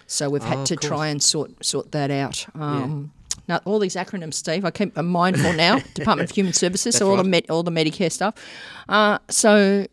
So 0.08 0.30
we've 0.30 0.44
had 0.44 0.60
oh, 0.60 0.66
to 0.66 0.76
try 0.76 1.08
and 1.08 1.22
sort 1.22 1.64
sort 1.64 1.92
that 1.92 2.10
out. 2.10 2.48
Um, 2.56 3.12
yeah. 3.14 3.19
Now, 3.50 3.60
all 3.66 3.80
these 3.80 3.96
acronyms, 3.96 4.36
Steve, 4.36 4.64
I 4.64 4.72
keep 4.72 4.96
I'm 4.98 5.08
mindful 5.08 5.52
now. 5.68 5.80
Department 5.96 6.30
of 6.30 6.36
Human 6.36 6.54
Services, 6.54 6.96
so 6.96 7.10
all 7.10 7.16
right. 7.18 7.24
the 7.24 7.30
med, 7.30 7.50
all 7.50 7.64
the 7.64 7.72
Medicare 7.72 8.12
stuff. 8.12 8.36
Uh, 8.88 9.18
so 9.28 9.88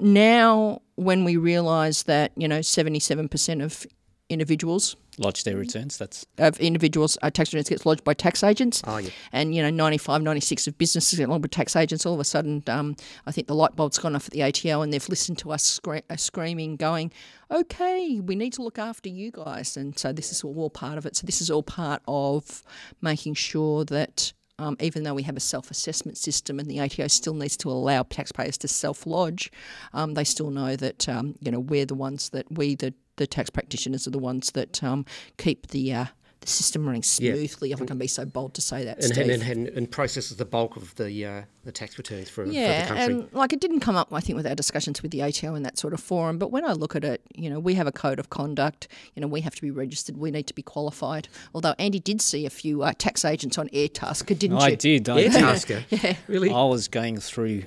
now, 0.00 0.80
when 0.96 1.22
we 1.22 1.36
realise 1.36 2.04
that 2.04 2.32
you 2.36 2.48
know 2.48 2.60
77% 2.60 3.62
of 3.62 3.86
individuals 4.28 4.96
lodge 5.18 5.44
their 5.44 5.56
returns. 5.56 5.98
That's 5.98 6.26
of 6.38 6.58
individuals 6.60 7.18
uh, 7.22 7.30
tax 7.30 7.52
returns 7.52 7.68
gets 7.68 7.86
lodged 7.86 8.04
by 8.04 8.14
tax 8.14 8.42
agents. 8.42 8.82
Oh, 8.86 8.98
yeah. 8.98 9.10
And 9.32 9.54
you 9.54 9.62
know, 9.62 9.70
95, 9.70 10.22
96 10.22 10.66
of 10.66 10.78
businesses 10.78 11.18
get 11.18 11.28
lodged 11.28 11.42
by 11.42 11.48
tax 11.48 11.76
agents. 11.76 12.06
All 12.06 12.14
of 12.14 12.20
a 12.20 12.24
sudden, 12.24 12.62
um, 12.66 12.96
I 13.26 13.32
think 13.32 13.46
the 13.46 13.54
light 13.54 13.76
bulb's 13.76 13.98
gone 13.98 14.14
off 14.14 14.26
at 14.26 14.32
the 14.32 14.42
ATO, 14.42 14.82
and 14.82 14.92
they've 14.92 15.08
listened 15.08 15.38
to 15.38 15.52
us 15.52 15.64
scre- 15.64 15.98
uh, 16.10 16.16
screaming, 16.16 16.76
going, 16.76 17.12
"Okay, 17.50 18.20
we 18.20 18.34
need 18.34 18.52
to 18.54 18.62
look 18.62 18.78
after 18.78 19.08
you 19.08 19.30
guys." 19.30 19.76
And 19.76 19.98
so 19.98 20.12
this 20.12 20.32
is 20.32 20.42
all 20.42 20.70
part 20.70 20.98
of 20.98 21.06
it. 21.06 21.16
So 21.16 21.26
this 21.26 21.40
is 21.40 21.50
all 21.50 21.62
part 21.62 22.02
of 22.06 22.62
making 23.00 23.34
sure 23.34 23.84
that 23.84 24.32
um, 24.58 24.76
even 24.80 25.02
though 25.02 25.14
we 25.14 25.22
have 25.24 25.36
a 25.36 25.40
self 25.40 25.70
assessment 25.70 26.16
system 26.16 26.58
and 26.58 26.70
the 26.70 26.80
ATO 26.80 27.08
still 27.08 27.34
needs 27.34 27.56
to 27.58 27.70
allow 27.70 28.02
taxpayers 28.04 28.56
to 28.58 28.68
self 28.68 29.06
lodge, 29.06 29.50
um, 29.92 30.14
they 30.14 30.24
still 30.24 30.50
know 30.50 30.76
that 30.76 31.08
um, 31.08 31.36
you 31.40 31.50
know 31.50 31.60
we're 31.60 31.86
the 31.86 31.94
ones 31.94 32.30
that 32.30 32.46
we 32.50 32.74
the 32.74 32.94
the 33.16 33.26
tax 33.26 33.50
practitioners 33.50 34.06
are 34.06 34.10
the 34.10 34.18
ones 34.18 34.52
that 34.52 34.82
um, 34.82 35.04
keep 35.36 35.68
the 35.68 35.92
uh, 35.92 36.06
the 36.40 36.46
system 36.48 36.86
running 36.86 37.02
smoothly. 37.02 37.68
Yeah. 37.68 37.74
If 37.74 37.82
I 37.82 37.86
can 37.86 37.98
be 37.98 38.06
so 38.06 38.24
bold 38.24 38.54
to 38.54 38.60
say 38.60 38.84
that, 38.84 38.98
and, 38.98 39.04
Steve. 39.06 39.28
And, 39.28 39.42
and, 39.42 39.68
and, 39.68 39.90
processes 39.90 40.36
the 40.36 40.44
bulk 40.44 40.76
of 40.76 40.94
the 40.96 41.24
uh, 41.24 41.42
the 41.64 41.72
tax 41.72 41.98
returns 41.98 42.28
for, 42.28 42.44
yeah, 42.44 42.86
for 42.86 42.94
the 42.94 43.00
country. 43.00 43.14
and 43.14 43.32
like 43.32 43.52
it 43.52 43.60
didn't 43.60 43.80
come 43.80 43.96
up, 43.96 44.12
I 44.12 44.20
think, 44.20 44.36
with 44.36 44.46
our 44.46 44.54
discussions 44.54 45.02
with 45.02 45.10
the 45.10 45.22
ATO 45.22 45.54
and 45.54 45.64
that 45.64 45.78
sort 45.78 45.92
of 45.92 46.00
forum. 46.00 46.38
But 46.38 46.50
when 46.52 46.64
I 46.64 46.72
look 46.72 46.94
at 46.94 47.04
it, 47.04 47.22
you 47.34 47.50
know, 47.50 47.58
we 47.58 47.74
have 47.74 47.86
a 47.86 47.92
code 47.92 48.18
of 48.18 48.30
conduct. 48.30 48.88
You 49.14 49.22
know, 49.22 49.28
we 49.28 49.40
have 49.40 49.54
to 49.54 49.62
be 49.62 49.70
registered. 49.70 50.16
We 50.16 50.30
need 50.30 50.46
to 50.46 50.54
be 50.54 50.62
qualified. 50.62 51.28
Although 51.54 51.74
Andy 51.78 52.00
did 52.00 52.20
see 52.20 52.46
a 52.46 52.50
few 52.50 52.82
uh, 52.82 52.92
tax 52.96 53.24
agents 53.24 53.58
on 53.58 53.68
Airtasker, 53.70 54.38
didn't 54.38 54.58
I 54.58 54.68
you? 54.68 54.72
I 54.72 54.74
did. 54.76 55.08
I 55.08 55.24
Airtasker. 55.24 55.84
yeah, 56.04 56.16
really. 56.28 56.50
I 56.50 56.64
was 56.64 56.88
going 56.88 57.18
through 57.18 57.64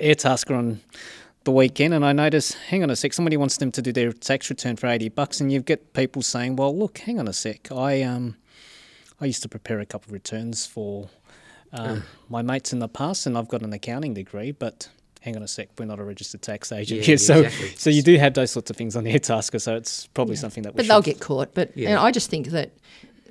Airtasker 0.00 0.56
on 0.56 0.80
the 1.44 1.52
weekend 1.52 1.94
and 1.94 2.04
I 2.04 2.12
notice, 2.12 2.52
hang 2.54 2.82
on 2.82 2.90
a 2.90 2.96
sec, 2.96 3.12
somebody 3.12 3.36
wants 3.36 3.56
them 3.56 3.72
to 3.72 3.82
do 3.82 3.92
their 3.92 4.12
tax 4.12 4.50
return 4.50 4.76
for 4.76 4.86
80 4.86 5.08
bucks 5.10 5.40
and 5.40 5.50
you 5.52 5.60
get 5.60 5.92
people 5.92 6.22
saying, 6.22 6.56
well, 6.56 6.76
look, 6.76 6.98
hang 6.98 7.18
on 7.18 7.28
a 7.28 7.32
sec, 7.32 7.70
I 7.72 8.02
um, 8.02 8.36
I 9.20 9.26
used 9.26 9.42
to 9.42 9.48
prepare 9.48 9.80
a 9.80 9.86
couple 9.86 10.08
of 10.08 10.12
returns 10.12 10.66
for 10.66 11.08
um, 11.72 11.98
mm. 11.98 12.02
my 12.28 12.42
mates 12.42 12.72
in 12.72 12.78
the 12.78 12.88
past 12.88 13.26
and 13.26 13.36
I've 13.36 13.48
got 13.48 13.62
an 13.62 13.72
accounting 13.72 14.14
degree, 14.14 14.52
but 14.52 14.88
hang 15.20 15.36
on 15.36 15.42
a 15.42 15.48
sec, 15.48 15.68
we're 15.78 15.84
not 15.84 15.98
a 15.98 16.04
registered 16.04 16.42
tax 16.42 16.72
agent 16.72 17.06
yeah, 17.06 17.16
So, 17.16 17.40
exactly. 17.40 17.68
so 17.76 17.90
you 17.90 18.02
do 18.02 18.16
have 18.18 18.34
those 18.34 18.50
sorts 18.50 18.70
of 18.70 18.76
things 18.76 18.96
on 18.96 19.04
the 19.04 19.12
Airtasker, 19.18 19.60
so 19.60 19.76
it's 19.76 20.06
probably 20.08 20.34
yeah. 20.34 20.40
something 20.40 20.62
that 20.64 20.74
we 20.74 20.78
But 20.78 20.84
should... 20.84 20.90
they'll 20.90 21.02
get 21.02 21.20
caught. 21.20 21.54
But 21.54 21.76
yeah. 21.76 22.02
I 22.02 22.10
just 22.10 22.30
think 22.30 22.48
that 22.48 22.72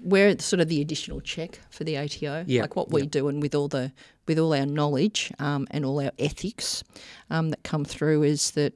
we're 0.01 0.37
sort 0.39 0.59
of 0.59 0.67
the 0.67 0.81
additional 0.81 1.21
check 1.21 1.59
for 1.69 1.83
the 1.83 1.97
ATO, 1.97 2.45
yeah, 2.47 2.61
like 2.61 2.75
what 2.75 2.91
we 2.91 3.05
do, 3.05 3.27
and 3.27 3.41
with 3.41 3.53
all 3.53 3.67
the 3.67 3.91
with 4.31 4.39
all 4.39 4.53
our 4.53 4.65
knowledge 4.65 5.29
um, 5.39 5.67
and 5.71 5.83
all 5.83 6.01
our 6.01 6.13
ethics 6.17 6.85
um, 7.29 7.49
that 7.49 7.61
come 7.63 7.83
through, 7.83 8.23
is 8.23 8.51
that 8.51 8.73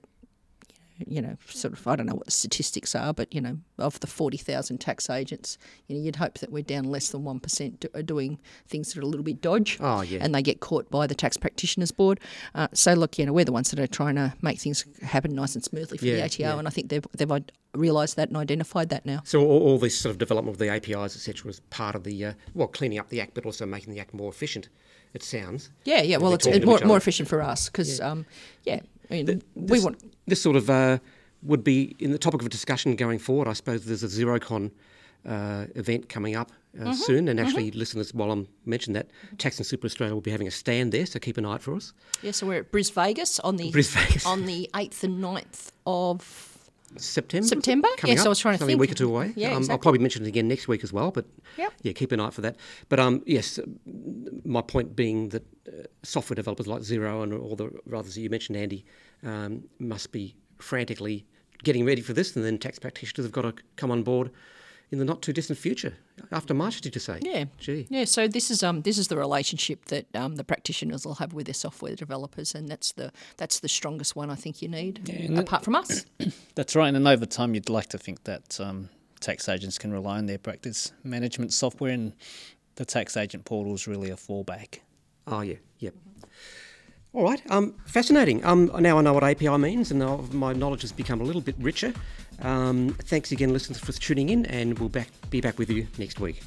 you 1.05 1.21
know, 1.21 1.37
sort 1.47 1.73
of, 1.73 1.87
I 1.87 1.95
don't 1.95 2.05
know 2.05 2.15
what 2.15 2.25
the 2.25 2.31
statistics 2.31 2.95
are, 2.95 3.13
but, 3.13 3.33
you 3.33 3.41
know, 3.41 3.57
of 3.77 3.99
the 3.99 4.07
40,000 4.07 4.77
tax 4.77 5.09
agents, 5.09 5.57
you 5.87 5.95
know, 5.95 6.01
you'd 6.01 6.15
hope 6.15 6.39
that 6.39 6.51
we're 6.51 6.63
down 6.63 6.85
less 6.85 7.09
than 7.09 7.23
1% 7.23 7.79
do, 7.79 7.87
are 7.93 8.01
doing 8.01 8.39
things 8.67 8.93
that 8.93 8.99
are 8.99 9.03
a 9.03 9.05
little 9.05 9.23
bit 9.23 9.41
dodge. 9.41 9.77
Oh, 9.81 10.01
yeah. 10.01 10.19
And 10.21 10.33
they 10.33 10.41
get 10.41 10.61
caught 10.61 10.89
by 10.89 11.07
the 11.07 11.15
Tax 11.15 11.37
Practitioners 11.37 11.91
Board. 11.91 12.19
Uh, 12.53 12.67
so, 12.73 12.93
look, 12.93 13.17
you 13.19 13.25
know, 13.25 13.33
we're 13.33 13.45
the 13.45 13.51
ones 13.51 13.71
that 13.71 13.79
are 13.79 13.87
trying 13.87 14.15
to 14.15 14.33
make 14.41 14.59
things 14.59 14.85
happen 15.01 15.35
nice 15.35 15.55
and 15.55 15.63
smoothly 15.63 15.97
for 15.97 16.05
yeah, 16.05 16.15
the 16.15 16.23
ATO, 16.23 16.43
yeah. 16.43 16.57
and 16.57 16.67
I 16.67 16.71
think 16.71 16.89
they've, 16.89 17.05
they've 17.13 17.43
realised 17.73 18.15
that 18.15 18.29
and 18.29 18.37
identified 18.37 18.89
that 18.89 19.05
now. 19.05 19.21
So 19.25 19.41
all, 19.41 19.61
all, 19.63 19.77
this 19.77 19.99
sort 19.99 20.11
of 20.11 20.17
development 20.17 20.55
of 20.55 20.59
the 20.59 20.69
APIs, 20.69 21.15
etc., 21.15 21.49
is 21.49 21.59
part 21.69 21.95
of 21.95 22.03
the, 22.03 22.25
uh, 22.25 22.33
well, 22.53 22.67
cleaning 22.67 22.99
up 22.99 23.09
the 23.09 23.19
Act, 23.19 23.33
but 23.33 23.45
also 23.45 23.65
making 23.65 23.93
the 23.93 23.99
Act 23.99 24.13
more 24.13 24.29
efficient, 24.29 24.69
it 25.13 25.23
sounds. 25.23 25.71
Yeah, 25.83 26.01
yeah, 26.01 26.17
well, 26.17 26.33
it's 26.33 26.47
more, 26.65 26.79
more 26.85 26.97
efficient 26.97 27.27
for 27.27 27.41
us 27.41 27.69
because, 27.69 27.99
yeah. 27.99 28.09
Um, 28.09 28.25
yeah 28.63 28.79
I 29.09 29.13
mean, 29.13 29.25
the, 29.25 29.41
we 29.55 29.79
want 29.79 30.01
this 30.27 30.41
sort 30.41 30.55
of 30.55 30.69
uh, 30.69 30.99
would 31.43 31.63
be 31.63 31.95
in 31.99 32.11
the 32.11 32.17
topic 32.17 32.41
of 32.41 32.47
a 32.47 32.49
discussion 32.49 32.95
going 32.95 33.19
forward. 33.19 33.47
I 33.47 33.53
suppose 33.53 33.85
there's 33.85 34.03
a 34.03 34.07
Xerocon 34.07 34.71
uh, 35.25 35.65
event 35.75 36.09
coming 36.09 36.35
up 36.35 36.51
uh, 36.79 36.83
mm-hmm, 36.83 36.93
soon, 36.93 37.27
and 37.27 37.39
actually, 37.39 37.69
mm-hmm. 37.69 37.79
listeners, 37.79 38.13
while 38.13 38.31
I'm 38.31 38.47
mentioning 38.65 38.93
that, 38.95 39.09
Tax 39.37 39.57
and 39.57 39.65
Super 39.65 39.85
Australia 39.85 40.13
will 40.13 40.21
be 40.21 40.31
having 40.31 40.47
a 40.47 40.51
stand 40.51 40.91
there, 40.91 41.05
so 41.05 41.19
keep 41.19 41.37
an 41.37 41.45
eye 41.45 41.53
out 41.53 41.61
for 41.61 41.75
us. 41.75 41.93
Yeah, 42.21 42.31
so 42.31 42.47
we're 42.47 42.59
at 42.59 42.71
Bris 42.71 42.89
Vegas 42.89 43.39
on 43.39 43.57
the 43.57 43.71
Bris 43.71 43.91
Vegas. 43.93 44.25
on 44.25 44.45
the 44.45 44.69
eighth 44.75 45.03
and 45.03 45.23
9th 45.23 45.71
of 45.85 46.54
September. 46.97 47.47
September. 47.47 47.87
Coming 47.97 48.15
yes, 48.15 48.21
up. 48.21 48.27
I 48.27 48.29
was 48.29 48.39
trying 48.39 48.57
to 48.57 48.63
Only 48.63 48.73
think. 48.73 48.79
a 48.79 48.81
week 48.81 48.91
or 48.91 48.95
two 48.95 49.09
away. 49.09 49.33
Yeah, 49.35 49.51
um, 49.51 49.57
exactly. 49.57 49.73
I'll 49.73 49.79
probably 49.79 49.99
mention 49.99 50.23
it 50.23 50.27
again 50.27 50.47
next 50.47 50.67
week 50.67 50.83
as 50.83 50.93
well. 50.93 51.11
But 51.11 51.25
yep. 51.57 51.73
yeah, 51.81 51.93
keep 51.93 52.11
an 52.11 52.19
eye 52.19 52.25
out 52.25 52.33
for 52.33 52.41
that. 52.41 52.55
But 52.89 52.99
um, 52.99 53.21
yes, 53.25 53.59
my 54.43 54.61
point 54.61 54.95
being 54.95 55.29
that 55.29 55.43
uh, 55.67 55.83
software 56.03 56.35
developers 56.35 56.67
like 56.67 56.81
Xero 56.81 57.23
and 57.23 57.33
all 57.33 57.55
the 57.55 57.71
others 57.93 58.15
that 58.15 58.21
you 58.21 58.29
mentioned, 58.29 58.57
Andy, 58.57 58.85
um, 59.23 59.63
must 59.79 60.11
be 60.11 60.35
frantically 60.59 61.25
getting 61.63 61.85
ready 61.85 62.01
for 62.01 62.13
this, 62.13 62.35
and 62.35 62.45
then 62.45 62.57
tax 62.57 62.79
practitioners 62.79 63.25
have 63.25 63.31
got 63.31 63.41
to 63.41 63.53
come 63.75 63.91
on 63.91 64.03
board 64.03 64.31
in 64.91 64.99
the 64.99 65.05
not 65.05 65.21
too 65.21 65.33
distant 65.33 65.59
future. 65.59 65.93
After 66.31 66.53
March, 66.53 66.81
did 66.81 66.95
you 66.95 67.01
say? 67.01 67.19
Yeah. 67.21 67.45
Gee. 67.59 67.87
Yeah. 67.89 68.05
So 68.05 68.27
this 68.27 68.49
is 68.49 68.63
um 68.63 68.81
this 68.81 68.97
is 68.97 69.07
the 69.07 69.17
relationship 69.17 69.85
that 69.85 70.05
um, 70.15 70.35
the 70.35 70.43
practitioners 70.43 71.05
will 71.05 71.15
have 71.15 71.33
with 71.33 71.47
their 71.47 71.53
software 71.53 71.95
developers, 71.95 72.55
and 72.55 72.69
that's 72.69 72.91
the 72.93 73.11
that's 73.37 73.59
the 73.59 73.67
strongest 73.67 74.15
one 74.15 74.29
I 74.29 74.35
think 74.35 74.61
you 74.61 74.67
need, 74.67 75.01
yeah, 75.05 75.39
apart 75.39 75.63
from 75.63 75.75
us. 75.75 76.05
That's 76.55 76.75
right. 76.75 76.93
And 76.93 77.07
over 77.07 77.25
time, 77.25 77.53
you'd 77.53 77.69
like 77.69 77.87
to 77.89 77.97
think 77.97 78.23
that 78.23 78.59
um, 78.61 78.89
tax 79.19 79.49
agents 79.49 79.77
can 79.77 79.91
rely 79.91 80.17
on 80.17 80.25
their 80.25 80.37
practice 80.37 80.93
management 81.03 81.53
software, 81.53 81.91
and 81.91 82.13
the 82.75 82.85
tax 82.85 83.17
agent 83.17 83.45
portal 83.45 83.73
is 83.73 83.87
really 83.87 84.09
a 84.09 84.15
fallback. 84.15 84.79
Oh 85.27 85.41
yeah. 85.41 85.55
Yep. 85.79 85.95
All 87.15 87.23
right, 87.23 87.41
um, 87.49 87.73
fascinating. 87.85 88.43
Um, 88.43 88.69
now 88.79 88.97
I 88.97 89.01
know 89.01 89.13
what 89.13 89.23
API 89.23 89.57
means, 89.57 89.89
and 89.89 90.33
my 90.33 90.51
knowledge 90.51 90.81
has 90.81 90.91
become 90.91 91.21
a 91.21 91.23
little 91.23 91.41
bit 91.41 91.55
richer. 91.59 91.93
Um, 92.41 92.95
thanks 93.03 93.31
again, 93.31 93.51
listeners, 93.53 93.79
for 93.79 93.91
tuning 93.91 94.29
in, 94.29 94.45
and 94.47 94.77
we'll 94.79 94.89
back, 94.89 95.09
be 95.29 95.41
back 95.41 95.57
with 95.57 95.69
you 95.69 95.87
next 95.97 96.19
week. 96.19 96.41